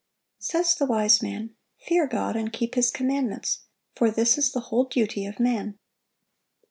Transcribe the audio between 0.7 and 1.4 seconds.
the wise